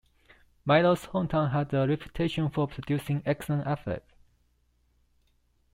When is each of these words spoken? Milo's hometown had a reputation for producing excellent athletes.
Milo's 0.65 1.05
hometown 1.05 1.51
had 1.51 1.71
a 1.75 1.87
reputation 1.87 2.49
for 2.49 2.67
producing 2.67 3.21
excellent 3.23 3.67
athletes. 3.67 4.11